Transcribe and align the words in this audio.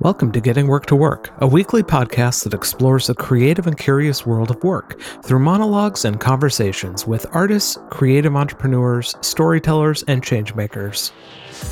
Welcome 0.00 0.30
to 0.32 0.40
Getting 0.40 0.66
Work 0.66 0.84
to 0.86 0.94
Work, 0.94 1.32
a 1.38 1.46
weekly 1.46 1.82
podcast 1.82 2.44
that 2.44 2.52
explores 2.52 3.06
the 3.06 3.14
creative 3.14 3.66
and 3.66 3.78
curious 3.78 4.26
world 4.26 4.50
of 4.50 4.62
work 4.62 5.00
through 5.24 5.38
monologues 5.38 6.04
and 6.04 6.20
conversations 6.20 7.06
with 7.06 7.24
artists, 7.32 7.78
creative 7.88 8.36
entrepreneurs, 8.36 9.16
storytellers, 9.22 10.02
and 10.02 10.22
changemakers. 10.22 11.12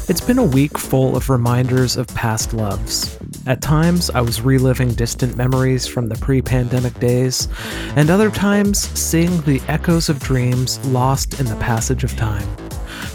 It's 0.09 0.23
been 0.23 0.39
a 0.39 0.45
week 0.45 0.79
full 0.79 1.15
of 1.17 1.29
reminders 1.29 1.99
of 1.99 2.07
past 2.09 2.55
loves. 2.55 3.19
At 3.47 3.61
times, 3.61 4.09
I 4.09 4.23
was 4.23 4.41
reliving 4.41 4.95
distant 4.95 5.37
memories 5.37 5.87
from 5.87 6.09
the 6.09 6.17
pre 6.17 6.41
pandemic 6.41 6.99
days, 6.99 7.49
and 7.95 8.09
other 8.09 8.31
times, 8.31 8.79
seeing 8.99 9.43
the 9.43 9.61
echoes 9.69 10.09
of 10.09 10.19
dreams 10.19 10.85
lost 10.87 11.41
in 11.41 11.47
the 11.47 11.57
passage 11.57 12.05
of 12.05 12.17
time. 12.17 12.64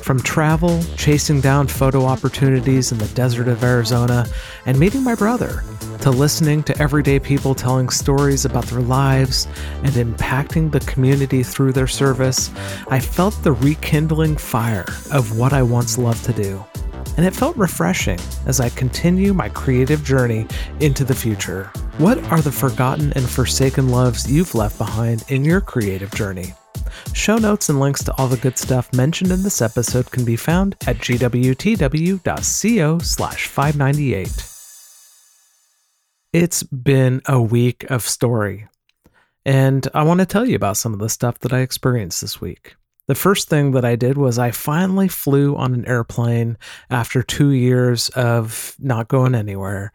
From 0.09 0.19
travel, 0.21 0.81
chasing 0.97 1.39
down 1.39 1.67
photo 1.67 2.03
opportunities 2.03 2.91
in 2.91 2.97
the 2.97 3.07
desert 3.09 3.47
of 3.47 3.63
Arizona, 3.63 4.25
and 4.65 4.79
meeting 4.79 5.03
my 5.03 5.13
brother, 5.13 5.63
to 5.99 6.09
listening 6.09 6.63
to 6.63 6.75
everyday 6.81 7.19
people 7.19 7.53
telling 7.53 7.89
stories 7.89 8.43
about 8.43 8.65
their 8.65 8.81
lives 8.81 9.47
and 9.83 9.91
impacting 9.91 10.71
the 10.71 10.79
community 10.79 11.43
through 11.43 11.73
their 11.73 11.85
service, 11.85 12.49
I 12.87 12.99
felt 12.99 13.35
the 13.43 13.51
rekindling 13.51 14.37
fire 14.37 14.87
of 15.11 15.37
what 15.37 15.53
I 15.53 15.61
once 15.61 15.99
loved 15.99 16.25
to 16.25 16.33
do. 16.33 16.65
And 17.15 17.23
it 17.23 17.35
felt 17.35 17.55
refreshing 17.55 18.19
as 18.47 18.59
I 18.59 18.69
continue 18.69 19.31
my 19.31 19.49
creative 19.49 20.03
journey 20.03 20.47
into 20.79 21.03
the 21.03 21.13
future. 21.13 21.65
What 21.99 22.17
are 22.31 22.41
the 22.41 22.51
forgotten 22.51 23.13
and 23.13 23.29
forsaken 23.29 23.89
loves 23.89 24.27
you've 24.27 24.55
left 24.55 24.79
behind 24.79 25.23
in 25.27 25.45
your 25.45 25.61
creative 25.61 26.09
journey? 26.15 26.55
Show 27.13 27.37
notes 27.37 27.69
and 27.69 27.79
links 27.79 28.03
to 28.03 28.13
all 28.17 28.27
the 28.27 28.37
good 28.37 28.57
stuff 28.57 28.93
mentioned 28.93 29.31
in 29.31 29.43
this 29.43 29.61
episode 29.61 30.11
can 30.11 30.25
be 30.25 30.35
found 30.35 30.75
at 30.87 30.97
gwtw.co 30.97 32.19
slash 32.99 33.47
598. 33.47 34.45
It's 36.31 36.63
been 36.63 37.21
a 37.25 37.41
week 37.41 37.89
of 37.89 38.03
story, 38.03 38.67
and 39.45 39.87
I 39.93 40.03
want 40.03 40.19
to 40.19 40.25
tell 40.25 40.47
you 40.47 40.55
about 40.55 40.77
some 40.77 40.93
of 40.93 40.99
the 40.99 41.09
stuff 41.09 41.39
that 41.39 41.53
I 41.53 41.59
experienced 41.59 42.21
this 42.21 42.39
week. 42.39 42.75
The 43.09 43.15
first 43.15 43.49
thing 43.49 43.71
that 43.71 43.83
I 43.83 43.95
did 43.95 44.19
was 44.19 44.37
I 44.37 44.51
finally 44.51 45.07
flew 45.07 45.55
on 45.55 45.73
an 45.73 45.83
airplane 45.87 46.59
after 46.91 47.23
two 47.23 47.49
years 47.49 48.09
of 48.09 48.75
not 48.77 49.07
going 49.07 49.33
anywhere. 49.33 49.91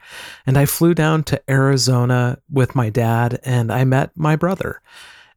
And 0.48 0.58
I 0.58 0.66
flew 0.66 0.94
down 0.94 1.22
to 1.24 1.41
Arizona 1.48 2.39
with 2.50 2.74
my 2.74 2.91
dad 2.91 3.39
and 3.44 3.72
I 3.72 3.84
met 3.84 4.11
my 4.16 4.34
brother. 4.34 4.83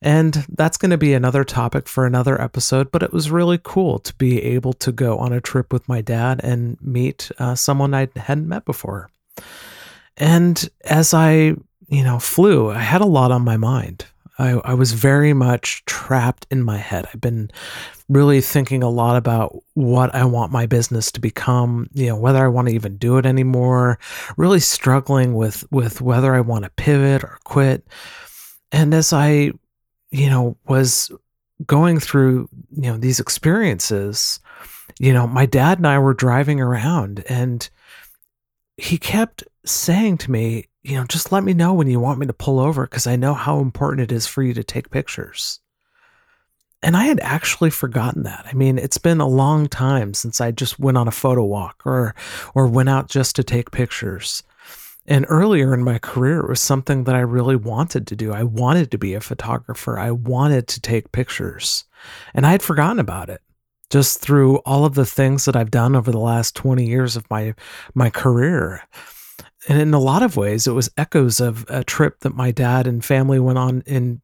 And 0.01 0.45
that's 0.49 0.77
going 0.77 0.91
to 0.91 0.97
be 0.97 1.13
another 1.13 1.43
topic 1.43 1.87
for 1.87 2.05
another 2.05 2.39
episode, 2.39 2.91
but 2.91 3.01
it 3.01 3.11
was 3.11 3.31
really 3.31 3.59
cool 3.61 3.97
to 3.99 4.13
be 4.15 4.41
able 4.43 4.73
to 4.73 4.91
go 4.91 5.17
on 5.17 5.33
a 5.33 5.41
trip 5.41 5.73
with 5.73 5.89
my 5.89 6.01
dad 6.01 6.39
and 6.43 6.77
meet 6.81 7.31
uh, 7.39 7.55
someone 7.55 7.93
I 7.93 8.07
hadn't 8.15 8.47
met 8.47 8.63
before. 8.63 9.09
And 10.15 10.69
as 10.85 11.13
I, 11.13 11.55
you 11.87 12.03
know, 12.03 12.19
flew, 12.19 12.69
I 12.69 12.79
had 12.79 13.01
a 13.01 13.05
lot 13.05 13.31
on 13.31 13.43
my 13.43 13.57
mind. 13.57 14.05
I, 14.39 14.51
I 14.63 14.73
was 14.75 14.93
very 14.93 15.33
much 15.33 15.83
trapped 15.85 16.45
in 16.51 16.61
my 16.61 16.77
head. 16.77 17.07
I've 17.11 17.21
been 17.21 17.49
really 18.07 18.39
thinking 18.39 18.83
a 18.83 18.89
lot 18.89 19.17
about 19.17 19.57
what 19.73 20.13
I 20.13 20.25
want 20.25 20.51
my 20.51 20.67
business 20.67 21.11
to 21.13 21.19
become, 21.19 21.89
you 21.93 22.07
know, 22.07 22.15
whether 22.15 22.43
I 22.43 22.47
want 22.47 22.67
to 22.67 22.73
even 22.73 22.97
do 22.97 23.17
it 23.17 23.25
anymore, 23.25 23.97
really 24.37 24.59
struggling 24.59 25.33
with 25.33 25.69
with 25.71 26.01
whether 26.01 26.35
I 26.35 26.41
want 26.41 26.65
to 26.65 26.69
pivot 26.71 27.23
or 27.23 27.39
quit. 27.43 27.87
And 28.71 28.93
as 28.93 29.11
I 29.11 29.53
you 30.11 30.29
know, 30.29 30.57
was 30.67 31.11
going 31.65 31.99
through, 31.99 32.49
you 32.75 32.91
know, 32.91 32.97
these 32.97 33.19
experiences, 33.19 34.39
you 34.99 35.13
know, 35.13 35.27
my 35.27 35.45
dad 35.45 35.79
and 35.79 35.87
I 35.87 35.99
were 35.99 36.13
driving 36.13 36.61
around 36.61 37.23
and 37.27 37.67
he 38.77 38.97
kept 38.97 39.43
saying 39.65 40.19
to 40.19 40.31
me, 40.31 40.67
you 40.83 40.95
know, 40.95 41.03
just 41.05 41.31
let 41.31 41.43
me 41.43 41.53
know 41.53 41.73
when 41.73 41.87
you 41.87 41.99
want 41.99 42.19
me 42.19 42.27
to 42.27 42.33
pull 42.33 42.59
over 42.59 42.85
because 42.85 43.07
I 43.07 43.15
know 43.15 43.33
how 43.33 43.59
important 43.59 44.09
it 44.09 44.15
is 44.15 44.27
for 44.27 44.41
you 44.41 44.53
to 44.53 44.63
take 44.63 44.89
pictures. 44.89 45.59
And 46.83 46.95
I 46.95 47.05
had 47.05 47.19
actually 47.21 47.71
forgotten 47.71 48.23
that. 48.23 48.45
I 48.47 48.53
mean, 48.53 48.77
it's 48.77 48.99
been 48.99 49.19
a 49.19 49.27
long 49.27 49.67
time 49.67 50.13
since 50.13 50.39
I 50.39 50.51
just 50.51 50.79
went 50.79 50.97
on 50.97 51.07
a 51.07 51.11
photo 51.11 51.43
walk 51.43 51.81
or 51.85 52.13
or 52.53 52.67
went 52.67 52.87
out 52.87 53.09
just 53.09 53.35
to 53.37 53.43
take 53.43 53.71
pictures. 53.71 54.43
And 55.07 55.25
earlier 55.29 55.73
in 55.73 55.83
my 55.83 55.99
career, 55.99 56.41
it 56.41 56.49
was 56.49 56.59
something 56.59 57.05
that 57.05 57.15
I 57.15 57.21
really 57.21 57.55
wanted 57.55 58.07
to 58.07 58.15
do. 58.15 58.33
I 58.33 58.43
wanted 58.43 58.91
to 58.91 58.97
be 58.97 59.13
a 59.13 59.21
photographer. 59.21 59.97
I 59.97 60.11
wanted 60.11 60.67
to 60.67 60.81
take 60.81 61.13
pictures. 61.13 61.85
And 62.33 62.45
I 62.45 62.51
had 62.51 62.61
forgotten 62.61 62.99
about 62.99 63.29
it 63.29 63.41
just 63.89 64.19
through 64.19 64.57
all 64.57 64.83
of 64.83 64.95
the 64.95 65.05
things 65.05 65.45
that 65.45 65.55
I've 65.55 65.71
done 65.71 65.95
over 65.95 66.11
the 66.11 66.19
last 66.19 66.55
20 66.55 66.85
years 66.85 67.15
of 67.15 67.29
my 67.29 67.55
my 67.93 68.09
career. 68.09 68.83
And 69.69 69.79
in 69.81 69.93
a 69.93 69.99
lot 69.99 70.23
of 70.23 70.37
ways, 70.37 70.67
it 70.67 70.71
was 70.71 70.89
echoes 70.97 71.39
of 71.39 71.65
a 71.69 71.83
trip 71.83 72.19
that 72.21 72.35
my 72.35 72.51
dad 72.51 72.87
and 72.87 73.03
family 73.03 73.39
went 73.39 73.57
on 73.57 73.81
in 73.85 74.21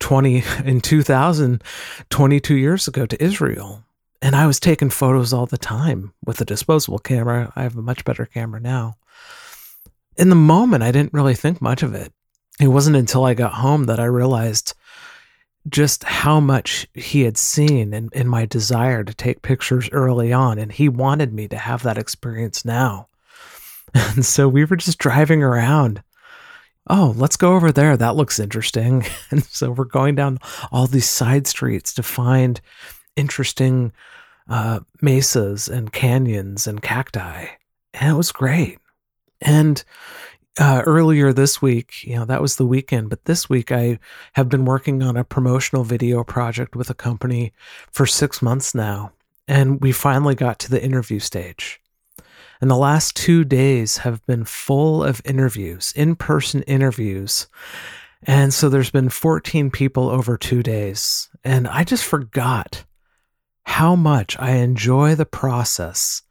20 0.00 0.42
in 0.64 0.80
2000, 0.80 1.62
22 2.10 2.54
years 2.54 2.88
ago 2.88 3.06
to 3.06 3.22
Israel. 3.22 3.84
And 4.20 4.36
I 4.36 4.46
was 4.46 4.60
taking 4.60 4.90
photos 4.90 5.32
all 5.32 5.46
the 5.46 5.58
time 5.58 6.14
with 6.24 6.40
a 6.40 6.44
disposable 6.44 6.98
camera. 6.98 7.52
I 7.56 7.64
have 7.64 7.76
a 7.76 7.82
much 7.82 8.04
better 8.04 8.24
camera 8.24 8.60
now 8.60 8.96
in 10.22 10.28
the 10.28 10.36
moment, 10.36 10.84
I 10.84 10.92
didn't 10.92 11.12
really 11.12 11.34
think 11.34 11.60
much 11.60 11.82
of 11.82 11.94
it. 11.94 12.12
It 12.60 12.68
wasn't 12.68 12.94
until 12.94 13.24
I 13.24 13.34
got 13.34 13.54
home 13.54 13.86
that 13.86 13.98
I 13.98 14.04
realized 14.04 14.72
just 15.68 16.04
how 16.04 16.38
much 16.38 16.86
he 16.94 17.22
had 17.22 17.36
seen 17.36 17.92
in, 17.92 18.08
in 18.12 18.28
my 18.28 18.46
desire 18.46 19.02
to 19.02 19.14
take 19.14 19.42
pictures 19.42 19.88
early 19.90 20.32
on. 20.32 20.60
And 20.60 20.70
he 20.70 20.88
wanted 20.88 21.32
me 21.32 21.48
to 21.48 21.56
have 21.56 21.82
that 21.82 21.98
experience 21.98 22.64
now. 22.64 23.08
And 23.94 24.24
so 24.24 24.48
we 24.48 24.64
were 24.64 24.76
just 24.76 24.98
driving 24.98 25.42
around. 25.42 26.02
Oh, 26.88 27.12
let's 27.16 27.36
go 27.36 27.56
over 27.56 27.70
there. 27.72 27.94
That 27.96 28.16
looks 28.16 28.38
interesting. 28.38 29.04
And 29.30 29.44
so 29.44 29.72
we're 29.72 29.84
going 29.84 30.14
down 30.14 30.38
all 30.70 30.86
these 30.86 31.10
side 31.10 31.48
streets 31.48 31.92
to 31.94 32.02
find 32.02 32.60
interesting 33.16 33.92
uh, 34.48 34.80
mesas 35.02 35.68
and 35.68 35.92
canyons 35.92 36.68
and 36.68 36.80
cacti. 36.80 37.48
And 37.92 38.12
it 38.14 38.16
was 38.16 38.30
great. 38.32 38.78
And 39.42 39.84
uh, 40.58 40.82
earlier 40.84 41.32
this 41.32 41.62
week, 41.62 42.04
you 42.04 42.16
know, 42.16 42.24
that 42.24 42.42
was 42.42 42.56
the 42.56 42.66
weekend, 42.66 43.10
but 43.10 43.24
this 43.24 43.48
week 43.48 43.72
I 43.72 43.98
have 44.34 44.48
been 44.48 44.64
working 44.64 45.02
on 45.02 45.16
a 45.16 45.24
promotional 45.24 45.84
video 45.84 46.24
project 46.24 46.76
with 46.76 46.90
a 46.90 46.94
company 46.94 47.52
for 47.90 48.06
six 48.06 48.42
months 48.42 48.74
now. 48.74 49.12
And 49.48 49.80
we 49.80 49.92
finally 49.92 50.34
got 50.34 50.58
to 50.60 50.70
the 50.70 50.82
interview 50.82 51.18
stage. 51.18 51.80
And 52.60 52.70
the 52.70 52.76
last 52.76 53.16
two 53.16 53.44
days 53.44 53.98
have 53.98 54.24
been 54.26 54.44
full 54.44 55.02
of 55.02 55.20
interviews, 55.24 55.92
in 55.96 56.14
person 56.14 56.62
interviews. 56.62 57.48
And 58.22 58.54
so 58.54 58.68
there's 58.68 58.90
been 58.90 59.08
14 59.08 59.70
people 59.70 60.08
over 60.08 60.36
two 60.36 60.62
days. 60.62 61.28
And 61.42 61.66
I 61.66 61.82
just 61.82 62.04
forgot 62.04 62.84
how 63.64 63.96
much 63.96 64.38
I 64.38 64.52
enjoy 64.52 65.14
the 65.14 65.26
process 65.26 66.22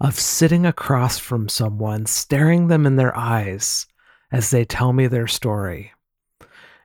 of 0.00 0.18
sitting 0.18 0.66
across 0.66 1.18
from 1.18 1.48
someone, 1.48 2.06
staring 2.06 2.68
them 2.68 2.86
in 2.86 2.96
their 2.96 3.16
eyes 3.16 3.86
as 4.32 4.50
they 4.50 4.64
tell 4.64 4.92
me 4.92 5.06
their 5.06 5.26
story. 5.26 5.92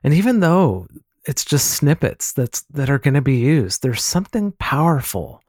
And 0.02 0.14
even 0.14 0.40
though 0.40 0.86
it's 1.26 1.44
just 1.44 1.72
snippets 1.72 2.32
that's 2.32 2.62
that 2.62 2.88
are 2.88 2.98
going 2.98 3.14
to 3.14 3.20
be 3.20 3.36
used, 3.36 3.82
there's 3.82 4.02
something 4.02 4.52
powerful 4.52 5.42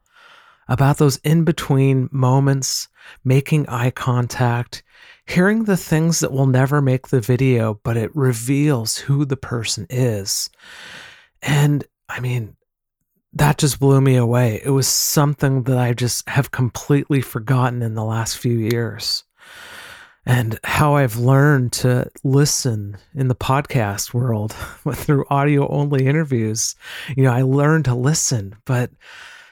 about 0.68 0.98
those 0.98 1.16
in 1.18 1.44
between 1.44 2.08
moments, 2.12 2.88
making 3.24 3.68
eye 3.68 3.90
contact, 3.90 4.82
hearing 5.26 5.64
the 5.64 5.76
things 5.76 6.20
that 6.20 6.32
will 6.32 6.46
never 6.46 6.80
make 6.80 7.08
the 7.08 7.20
video, 7.20 7.80
but 7.82 7.96
it 7.96 8.14
reveals 8.14 8.96
who 8.96 9.24
the 9.24 9.36
person 9.36 9.86
is. 9.90 10.48
And 11.42 11.84
I 12.08 12.20
mean, 12.20 12.56
that 13.34 13.58
just 13.58 13.80
blew 13.80 14.00
me 14.00 14.16
away. 14.16 14.60
It 14.64 14.70
was 14.70 14.86
something 14.86 15.62
that 15.64 15.78
I 15.78 15.94
just 15.94 16.28
have 16.28 16.50
completely 16.50 17.20
forgotten 17.20 17.82
in 17.82 17.94
the 17.94 18.04
last 18.04 18.36
few 18.38 18.58
years. 18.58 19.24
And 20.24 20.58
how 20.62 20.94
I've 20.94 21.16
learned 21.16 21.72
to 21.72 22.08
listen 22.22 22.96
in 23.14 23.28
the 23.28 23.34
podcast 23.34 24.14
world 24.14 24.52
through 24.92 25.24
audio 25.30 25.66
only 25.68 26.06
interviews. 26.06 26.76
You 27.16 27.24
know, 27.24 27.32
I 27.32 27.42
learned 27.42 27.86
to 27.86 27.94
listen, 27.94 28.54
but 28.64 28.90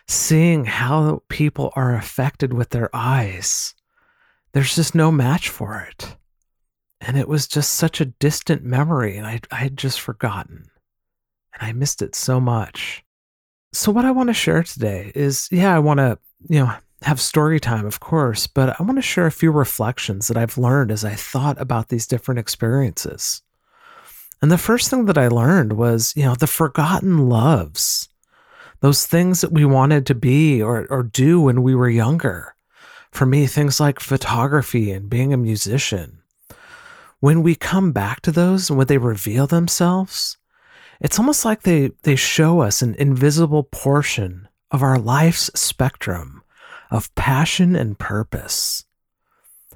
seeing 0.06 0.66
how 0.66 1.22
people 1.28 1.72
are 1.74 1.94
affected 1.94 2.52
with 2.52 2.70
their 2.70 2.90
eyes, 2.94 3.74
there's 4.52 4.76
just 4.76 4.94
no 4.94 5.10
match 5.10 5.48
for 5.48 5.80
it. 5.80 6.16
And 7.00 7.16
it 7.16 7.28
was 7.28 7.48
just 7.48 7.72
such 7.72 8.00
a 8.00 8.04
distant 8.04 8.62
memory, 8.62 9.16
and 9.16 9.26
I, 9.26 9.40
I 9.50 9.56
had 9.56 9.76
just 9.76 10.00
forgotten. 10.00 10.66
And 11.54 11.68
I 11.68 11.72
missed 11.72 12.02
it 12.02 12.14
so 12.14 12.38
much. 12.38 13.02
So, 13.80 13.90
what 13.90 14.04
I 14.04 14.10
want 14.10 14.28
to 14.28 14.34
share 14.34 14.62
today 14.62 15.10
is 15.14 15.48
yeah, 15.50 15.74
I 15.74 15.78
want 15.78 16.00
to, 16.00 16.18
you 16.50 16.60
know, 16.60 16.70
have 17.00 17.18
story 17.18 17.58
time, 17.58 17.86
of 17.86 17.98
course, 17.98 18.46
but 18.46 18.78
I 18.78 18.82
want 18.82 18.98
to 18.98 19.02
share 19.02 19.24
a 19.24 19.32
few 19.32 19.50
reflections 19.50 20.28
that 20.28 20.36
I've 20.36 20.58
learned 20.58 20.90
as 20.90 21.02
I 21.02 21.14
thought 21.14 21.58
about 21.58 21.88
these 21.88 22.06
different 22.06 22.40
experiences. 22.40 23.40
And 24.42 24.52
the 24.52 24.58
first 24.58 24.90
thing 24.90 25.06
that 25.06 25.16
I 25.16 25.28
learned 25.28 25.78
was, 25.78 26.12
you 26.14 26.24
know, 26.24 26.34
the 26.34 26.46
forgotten 26.46 27.30
loves, 27.30 28.10
those 28.80 29.06
things 29.06 29.40
that 29.40 29.52
we 29.52 29.64
wanted 29.64 30.04
to 30.08 30.14
be 30.14 30.60
or, 30.60 30.86
or 30.90 31.02
do 31.02 31.40
when 31.40 31.62
we 31.62 31.74
were 31.74 31.88
younger. 31.88 32.54
For 33.12 33.24
me, 33.24 33.46
things 33.46 33.80
like 33.80 33.98
photography 33.98 34.92
and 34.92 35.08
being 35.08 35.32
a 35.32 35.38
musician, 35.38 36.18
when 37.20 37.42
we 37.42 37.54
come 37.54 37.92
back 37.92 38.20
to 38.20 38.30
those 38.30 38.68
and 38.68 38.76
when 38.76 38.88
they 38.88 38.98
reveal 38.98 39.46
themselves, 39.46 40.36
it's 41.00 41.18
almost 41.18 41.44
like 41.44 41.62
they, 41.62 41.92
they 42.02 42.16
show 42.16 42.60
us 42.60 42.82
an 42.82 42.94
invisible 42.96 43.64
portion 43.64 44.48
of 44.70 44.82
our 44.82 44.98
life's 44.98 45.50
spectrum 45.54 46.42
of 46.90 47.14
passion 47.14 47.74
and 47.74 47.98
purpose. 47.98 48.84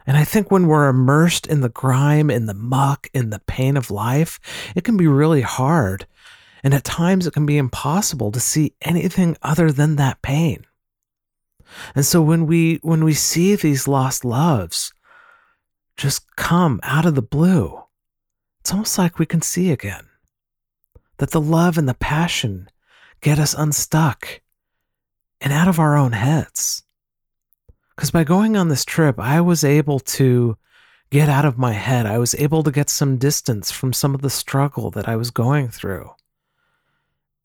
And 0.06 0.16
I 0.16 0.24
think 0.24 0.50
when 0.50 0.66
we're 0.66 0.88
immersed 0.88 1.46
in 1.46 1.60
the 1.60 1.70
grime, 1.70 2.30
in 2.30 2.46
the 2.46 2.54
muck, 2.54 3.08
in 3.14 3.30
the 3.30 3.38
pain 3.40 3.76
of 3.76 3.90
life, 3.90 4.38
it 4.74 4.84
can 4.84 4.96
be 4.96 5.06
really 5.06 5.40
hard. 5.40 6.06
And 6.62 6.74
at 6.74 6.84
times 6.84 7.26
it 7.26 7.32
can 7.32 7.46
be 7.46 7.56
impossible 7.56 8.30
to 8.32 8.40
see 8.40 8.74
anything 8.82 9.36
other 9.42 9.72
than 9.72 9.96
that 9.96 10.20
pain. 10.22 10.66
And 11.94 12.04
so 12.04 12.22
when 12.22 12.46
we 12.46 12.78
when 12.82 13.02
we 13.02 13.14
see 13.14 13.56
these 13.56 13.88
lost 13.88 14.24
loves 14.24 14.92
just 15.96 16.36
come 16.36 16.80
out 16.82 17.06
of 17.06 17.14
the 17.14 17.22
blue, 17.22 17.82
it's 18.60 18.72
almost 18.72 18.98
like 18.98 19.18
we 19.18 19.26
can 19.26 19.42
see 19.42 19.70
again. 19.70 20.06
That 21.18 21.30
the 21.30 21.40
love 21.40 21.78
and 21.78 21.88
the 21.88 21.94
passion 21.94 22.68
get 23.20 23.38
us 23.38 23.54
unstuck 23.54 24.40
and 25.40 25.52
out 25.52 25.68
of 25.68 25.78
our 25.78 25.96
own 25.96 26.12
heads. 26.12 26.82
Because 27.94 28.10
by 28.10 28.24
going 28.24 28.56
on 28.56 28.68
this 28.68 28.84
trip, 28.84 29.20
I 29.20 29.40
was 29.40 29.62
able 29.62 30.00
to 30.00 30.56
get 31.10 31.28
out 31.28 31.44
of 31.44 31.58
my 31.58 31.72
head. 31.72 32.06
I 32.06 32.18
was 32.18 32.34
able 32.34 32.62
to 32.64 32.72
get 32.72 32.90
some 32.90 33.18
distance 33.18 33.70
from 33.70 33.92
some 33.92 34.14
of 34.14 34.22
the 34.22 34.30
struggle 34.30 34.90
that 34.90 35.08
I 35.08 35.14
was 35.14 35.30
going 35.30 35.68
through. 35.68 36.10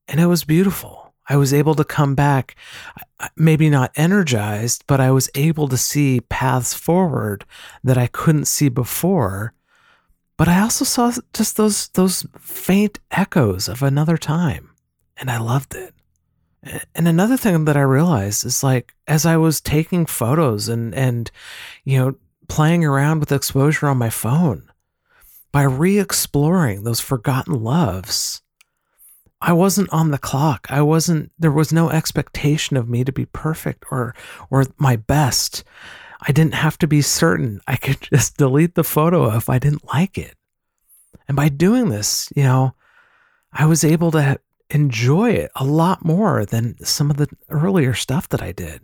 And 0.07 0.19
it 0.19 0.25
was 0.25 0.43
beautiful. 0.43 1.13
I 1.27 1.37
was 1.37 1.53
able 1.53 1.75
to 1.75 1.83
come 1.83 2.15
back, 2.15 2.55
maybe 3.35 3.69
not 3.69 3.91
energized, 3.95 4.85
but 4.87 4.99
I 4.99 5.11
was 5.11 5.29
able 5.35 5.67
to 5.67 5.77
see 5.77 6.21
paths 6.21 6.73
forward 6.73 7.45
that 7.83 7.99
I 7.99 8.07
couldn't 8.07 8.45
see 8.45 8.69
before. 8.69 9.53
But 10.39 10.47
I 10.47 10.61
also 10.61 10.85
saw 10.85 11.11
just 11.33 11.57
those 11.57 11.89
those 11.89 12.25
faint 12.39 12.99
echoes 13.11 13.67
of 13.67 13.83
another 13.83 14.15
time, 14.15 14.69
and 15.17 15.29
I 15.29 15.37
loved 15.37 15.75
it. 15.75 15.93
And 16.95 17.09
another 17.09 17.35
thing 17.35 17.65
that 17.65 17.75
I 17.75 17.81
realized 17.81 18.45
is 18.45 18.63
like 18.63 18.95
as 19.05 19.25
I 19.25 19.35
was 19.35 19.59
taking 19.59 20.05
photos 20.05 20.69
and 20.69 20.95
and 20.95 21.29
you 21.83 21.97
know 21.99 22.15
playing 22.47 22.85
around 22.85 23.19
with 23.19 23.33
exposure 23.33 23.87
on 23.87 23.97
my 23.97 24.09
phone 24.09 24.71
by 25.51 25.63
re-exploring 25.63 26.83
those 26.83 27.01
forgotten 27.01 27.61
loves 27.61 28.41
I 29.41 29.53
wasn't 29.53 29.89
on 29.91 30.11
the 30.11 30.17
clock. 30.17 30.67
I 30.69 30.81
wasn't 30.81 31.31
there 31.37 31.51
was 31.51 31.73
no 31.73 31.89
expectation 31.89 32.77
of 32.77 32.89
me 32.89 33.03
to 33.03 33.11
be 33.11 33.25
perfect 33.25 33.83
or 33.91 34.15
or 34.49 34.65
my 34.77 34.95
best. 34.95 35.65
I 36.21 36.31
didn't 36.31 36.55
have 36.55 36.77
to 36.79 36.87
be 36.87 37.01
certain. 37.01 37.61
I 37.67 37.75
could 37.75 38.01
just 38.13 38.37
delete 38.37 38.75
the 38.75 38.83
photo 38.83 39.35
if 39.35 39.49
I 39.49 39.59
didn't 39.59 39.87
like 39.93 40.17
it. 40.17 40.35
And 41.27 41.35
by 41.35 41.49
doing 41.49 41.89
this, 41.89 42.31
you 42.35 42.43
know, 42.43 42.73
I 43.53 43.65
was 43.65 43.83
able 43.83 44.11
to 44.11 44.39
enjoy 44.69 45.31
it 45.31 45.51
a 45.55 45.63
lot 45.63 46.05
more 46.05 46.45
than 46.45 46.83
some 46.83 47.09
of 47.09 47.17
the 47.17 47.29
earlier 47.49 47.93
stuff 47.93 48.29
that 48.29 48.41
I 48.41 48.51
did. 48.51 48.81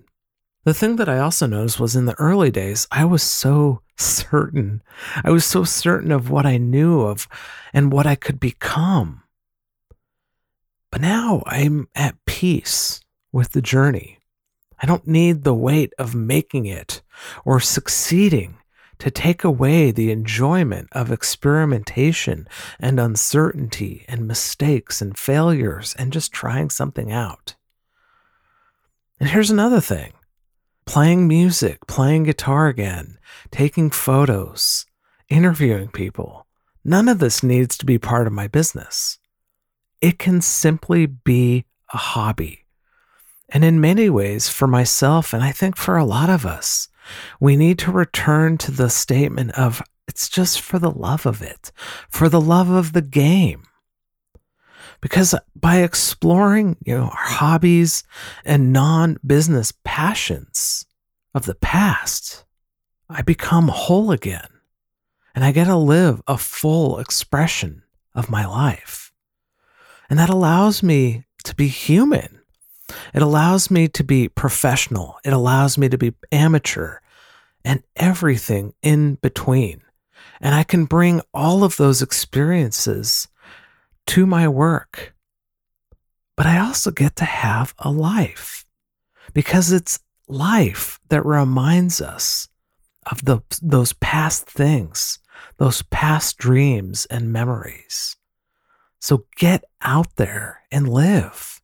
The 0.63 0.73
thing 0.73 0.95
that 0.95 1.09
I 1.09 1.19
also 1.19 1.45
noticed 1.45 1.79
was 1.79 1.95
in 1.95 2.05
the 2.05 2.19
early 2.19 2.49
days, 2.49 2.87
I 2.91 3.05
was 3.05 3.21
so 3.21 3.81
certain. 3.97 4.81
I 5.23 5.31
was 5.31 5.45
so 5.45 5.63
certain 5.63 6.11
of 6.11 6.29
what 6.29 6.45
I 6.45 6.57
knew 6.57 7.01
of 7.01 7.27
and 7.73 7.91
what 7.91 8.07
I 8.07 8.15
could 8.15 8.39
become. 8.39 9.23
But 10.91 11.01
now 11.01 11.43
I'm 11.45 11.87
at 11.93 12.15
peace 12.25 13.01
with 13.31 13.51
the 13.51 13.61
journey. 13.61 14.19
I 14.81 14.87
don't 14.87 15.07
need 15.07 15.43
the 15.43 15.53
weight 15.53 15.93
of 15.97 16.15
making 16.15 16.65
it 16.65 17.01
or 17.43 17.59
succeeding 17.59 18.57
to 18.99 19.11
take 19.11 19.43
away 19.43 19.91
the 19.91 20.11
enjoyment 20.11 20.87
of 20.93 21.11
experimentation 21.11 22.47
and 22.79 22.99
uncertainty 22.99 24.05
and 24.07 24.27
mistakes 24.27 25.01
and 25.01 25.17
failures 25.17 25.95
and 25.97 26.13
just 26.13 26.31
trying 26.31 26.69
something 26.69 27.11
out. 27.11 27.55
And 29.19 29.29
here's 29.29 29.51
another 29.51 29.81
thing 29.81 30.13
playing 30.85 31.27
music, 31.27 31.85
playing 31.87 32.23
guitar 32.23 32.67
again, 32.67 33.17
taking 33.51 33.89
photos, 33.89 34.85
interviewing 35.29 35.89
people. 35.89 36.45
None 36.83 37.09
of 37.09 37.19
this 37.19 37.41
needs 37.41 37.77
to 37.77 37.85
be 37.85 37.97
part 37.97 38.27
of 38.27 38.33
my 38.33 38.47
business. 38.47 39.17
It 40.01 40.19
can 40.19 40.41
simply 40.41 41.07
be 41.07 41.65
a 41.93 41.97
hobby. 41.97 42.65
And 43.49 43.63
in 43.63 43.81
many 43.81 44.09
ways, 44.09 44.49
for 44.49 44.67
myself, 44.67 45.33
and 45.33 45.43
I 45.43 45.51
think 45.51 45.77
for 45.77 45.97
a 45.97 46.05
lot 46.05 46.29
of 46.29 46.45
us, 46.45 46.87
we 47.39 47.55
need 47.55 47.79
to 47.79 47.91
return 47.91 48.57
to 48.59 48.71
the 48.71 48.89
statement 48.89 49.51
of 49.51 49.81
it's 50.07 50.29
just 50.29 50.61
for 50.61 50.79
the 50.79 50.91
love 50.91 51.25
of 51.25 51.41
it, 51.41 51.71
for 52.09 52.29
the 52.29 52.41
love 52.41 52.69
of 52.69 52.93
the 52.93 53.01
game. 53.01 53.63
Because 55.01 55.35
by 55.55 55.77
exploring, 55.77 56.77
you 56.85 56.95
know, 56.95 57.05
our 57.05 57.27
hobbies 57.27 58.03
and 58.43 58.71
non-business 58.71 59.73
passions 59.83 60.85
of 61.33 61.45
the 61.45 61.55
past, 61.55 62.45
I 63.09 63.21
become 63.21 63.67
whole 63.67 64.11
again 64.11 64.47
and 65.35 65.43
I 65.43 65.51
get 65.51 65.65
to 65.65 65.75
live 65.75 66.21
a 66.27 66.37
full 66.37 66.97
expression 66.99 67.83
of 68.13 68.29
my 68.29 68.45
life. 68.45 69.11
And 70.09 70.17
that 70.17 70.29
allows 70.29 70.81
me 70.81 71.25
to 71.43 71.53
be 71.55 71.67
human 71.67 72.39
it 73.13 73.21
allows 73.21 73.71
me 73.71 73.87
to 73.89 74.03
be 74.03 74.29
professional. 74.29 75.17
It 75.23 75.33
allows 75.33 75.77
me 75.77 75.89
to 75.89 75.97
be 75.97 76.13
amateur 76.31 76.99
and 77.63 77.83
everything 77.95 78.73
in 78.81 79.15
between. 79.15 79.81
And 80.41 80.53
I 80.53 80.63
can 80.63 80.85
bring 80.85 81.21
all 81.33 81.63
of 81.63 81.77
those 81.77 82.01
experiences 82.01 83.27
to 84.07 84.25
my 84.25 84.47
work. 84.47 85.13
But 86.37 86.45
I 86.45 86.59
also 86.59 86.91
get 86.91 87.15
to 87.17 87.25
have 87.25 87.73
a 87.79 87.89
life 87.89 88.65
because 89.33 89.71
it's 89.71 89.99
life 90.27 90.99
that 91.09 91.25
reminds 91.25 92.01
us 92.01 92.49
of 93.09 93.23
the, 93.23 93.39
those 93.61 93.93
past 93.93 94.45
things, 94.45 95.19
those 95.57 95.81
past 95.83 96.37
dreams 96.37 97.05
and 97.05 97.31
memories. 97.31 98.17
So 98.99 99.25
get 99.37 99.63
out 99.81 100.15
there 100.15 100.63
and 100.71 100.89
live. 100.89 101.61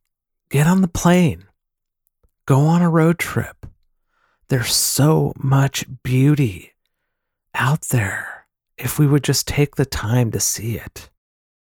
Get 0.52 0.68
on 0.68 0.82
the 0.82 0.90
plane. 0.90 1.46
Go 2.46 2.66
on 2.66 2.82
a 2.82 2.90
road 2.90 3.18
trip. 3.18 3.66
There's 4.50 4.76
so 4.76 5.32
much 5.38 5.86
beauty 6.04 6.74
out 7.56 7.84
there 7.84 8.48
if 8.78 9.00
we 9.00 9.08
would 9.08 9.24
just 9.24 9.48
take 9.48 9.76
the 9.76 9.86
time 9.86 10.30
to 10.32 10.42
see 10.42 10.76
it. 10.76 11.10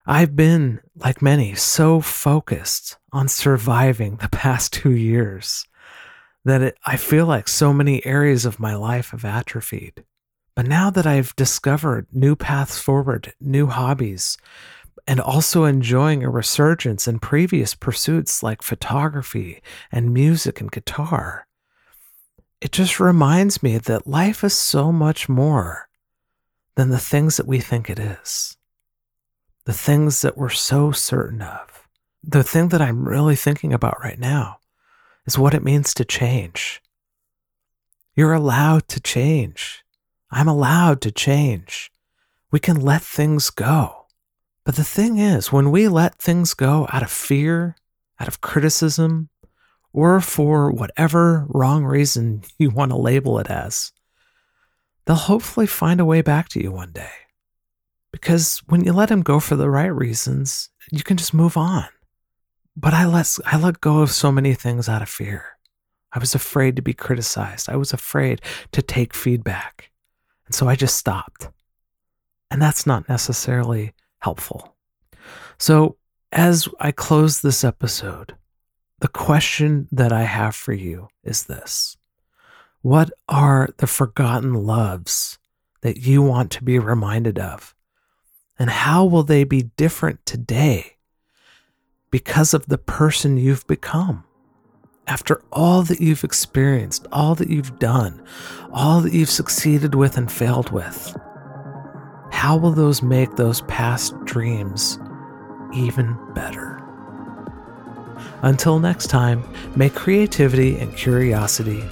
I've 0.08 0.36
been, 0.36 0.80
like 0.96 1.22
many, 1.22 1.54
so 1.54 2.02
focused 2.02 2.98
on 3.14 3.28
surviving 3.28 4.16
the 4.16 4.30
past 4.32 4.74
two 4.74 4.96
years 4.96 5.68
that 6.44 6.64
it, 6.64 6.78
I 6.84 6.98
feel 6.98 7.28
like 7.28 7.48
so 7.48 7.72
many 7.72 8.04
areas 8.04 8.44
of 8.44 8.60
my 8.60 8.74
life 8.74 9.12
have 9.12 9.24
atrophied. 9.24 10.04
But 10.56 10.66
now 10.66 10.90
that 10.90 11.06
I've 11.06 11.36
discovered 11.36 12.08
new 12.12 12.36
paths 12.36 12.80
forward, 12.80 13.34
new 13.40 13.68
hobbies, 13.68 14.36
and 15.10 15.20
also 15.20 15.64
enjoying 15.64 16.24
a 16.24 16.30
resurgence 16.30 17.08
in 17.08 17.18
previous 17.18 17.74
pursuits 17.74 18.44
like 18.44 18.62
photography 18.62 19.60
and 19.92 20.14
music 20.14 20.62
and 20.62 20.72
guitar. 20.72 21.48
It 22.62 22.72
just 22.72 23.00
reminds 23.00 23.64
me 23.64 23.80
that 23.80 24.06
life 24.06 24.44
is 24.44 24.54
so 24.54 24.92
much 24.92 25.28
more 25.28 25.90
than 26.76 26.90
the 26.90 27.00
things 27.00 27.38
that 27.38 27.48
we 27.48 27.60
think 27.60 27.90
it 27.90 27.98
is, 27.98 28.56
the 29.66 29.74
things 29.74 30.22
that 30.22 30.38
we're 30.38 30.50
so 30.50 30.92
certain 30.92 31.42
of. 31.42 31.88
The 32.24 32.44
thing 32.44 32.68
that 32.68 32.82
I'm 32.82 33.10
really 33.10 33.36
thinking 33.36 33.74
about 33.74 34.04
right 34.04 34.20
now 34.20 34.60
is 35.26 35.40
what 35.40 35.56
it 35.56 35.64
means 35.64 35.96
to 35.96 36.06
change. 36.06 36.84
You're 38.16 38.34
allowed 38.34 38.88
to 38.90 39.00
change. 39.00 39.84
I'm 40.30 40.48
allowed 40.48 41.02
to 41.02 41.12
change. 41.12 41.92
We 42.52 42.60
can 42.60 42.80
let 42.80 43.02
things 43.02 43.50
go. 43.50 43.99
But 44.70 44.76
the 44.76 44.84
thing 44.84 45.18
is, 45.18 45.52
when 45.52 45.72
we 45.72 45.88
let 45.88 46.20
things 46.20 46.54
go 46.54 46.88
out 46.94 47.02
of 47.02 47.10
fear, 47.10 47.76
out 48.20 48.28
of 48.28 48.40
criticism, 48.40 49.30
or 49.94 50.22
for 50.22 50.70
whatever 50.70 51.48
wrong 51.50 51.86
reason 51.86 52.44
you 52.60 52.70
want 52.70 52.92
to 52.92 52.96
label 52.96 53.40
it 53.40 53.50
as, 53.50 53.92
they'll 55.06 55.16
hopefully 55.16 55.66
find 55.66 56.00
a 56.00 56.06
way 56.06 56.22
back 56.22 56.50
to 56.50 56.62
you 56.62 56.72
one 56.72 56.92
day. 56.92 57.10
Because 58.12 58.62
when 58.68 58.84
you 58.86 58.94
let 58.94 59.10
them 59.10 59.24
go 59.24 59.40
for 59.40 59.56
the 59.56 59.72
right 59.72 59.88
reasons, 59.88 60.70
you 60.92 61.02
can 61.02 61.18
just 61.18 61.34
move 61.34 61.58
on. 61.58 61.88
But 62.78 62.94
I 62.94 63.08
let 63.08 63.40
I 63.48 63.58
let 63.58 63.82
go 63.82 64.04
of 64.04 64.12
so 64.12 64.32
many 64.32 64.54
things 64.54 64.88
out 64.88 65.02
of 65.02 65.10
fear. 65.10 65.58
I 66.14 66.20
was 66.20 66.36
afraid 66.36 66.76
to 66.76 66.84
be 66.84 66.94
criticized. 66.94 67.70
I 67.70 67.76
was 67.76 67.92
afraid 67.92 68.40
to 68.74 68.84
take 68.84 69.16
feedback. 69.16 69.90
And 70.46 70.54
so 70.54 70.70
I 70.70 70.76
just 70.76 70.96
stopped. 70.96 71.50
And 72.52 72.62
that's 72.62 72.86
not 72.86 73.10
necessarily 73.10 73.96
helpful. 74.20 74.76
So, 75.58 75.98
as 76.32 76.68
I 76.80 76.92
close 76.92 77.42
this 77.42 77.64
episode, 77.64 78.36
the 79.00 79.08
question 79.08 79.88
that 79.92 80.12
I 80.12 80.24
have 80.24 80.56
for 80.56 80.74
you 80.74 81.08
is 81.24 81.44
this 81.44 81.98
What 82.82 83.12
are 83.28 83.70
the 83.78 83.88
forgotten 83.88 84.54
loves 84.54 85.38
that 85.82 85.98
you 85.98 86.22
want 86.22 86.52
to 86.52 86.64
be 86.64 86.78
reminded 86.78 87.40
of 87.40 87.76
And 88.58 88.70
how 88.70 89.06
will 89.06 89.24
they 89.24 89.44
be 89.44 89.72
different 89.78 90.26
today 90.26 90.98
because 92.12 92.54
of 92.54 92.68
the 92.68 92.78
person 92.78 93.38
you've 93.38 93.66
become? 93.68 94.26
After 95.08 95.42
all 95.52 95.82
that 95.84 96.02
you've 96.02 96.24
experienced, 96.24 97.08
all 97.12 97.34
that 97.36 97.50
you've 97.50 97.80
done, 97.80 98.22
all 98.72 99.02
that 99.02 99.14
you've 99.14 99.30
succeeded 99.30 99.96
with 99.96 100.18
and 100.18 100.32
failed 100.32 100.72
with, 100.72 101.18
how 102.40 102.56
will 102.56 102.72
those 102.72 103.02
make 103.04 103.36
those 103.36 103.60
past 103.64 104.16
dreams 104.24 104.98
even 105.74 106.18
better? 106.34 106.82
Until 108.44 108.80
next 108.80 109.08
time, 109.08 109.44
may 109.76 109.90
creativity 109.90 110.78
and 110.78 110.96
curiosity 110.96 111.84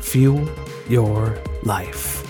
fuel 0.00 0.48
your 0.88 1.36
life. 1.64 2.22